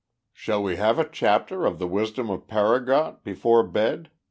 [0.33, 4.09] "Shall we have a chapter of the wisdom of Paragot before bed?"